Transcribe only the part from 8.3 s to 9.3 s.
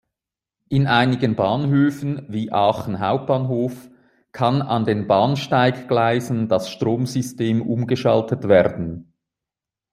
werden.